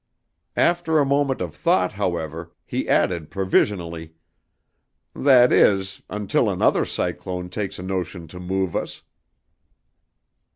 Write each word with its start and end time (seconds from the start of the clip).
"After 0.57 0.97
a 0.97 1.05
moment 1.05 1.41
of 1.41 1.53
thought, 1.55 1.91
however, 1.91 2.55
he 2.65 2.89
added 2.89 3.29
provisionally: 3.29 4.15
"'That 5.13 5.51
is, 5.53 6.01
until 6.09 6.49
another 6.49 6.85
cyclone 6.85 7.49
takes 7.51 7.77
a 7.77 7.83
notion 7.83 8.27
to 8.29 8.39
move 8.39 8.75
us.'" 8.75 9.03